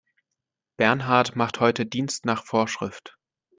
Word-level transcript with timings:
Bernhard 0.77 1.35
macht 1.35 1.59
heute 1.59 1.85
Dienst 1.85 2.25
nach 2.25 2.43
Vorschrift. 2.43 3.19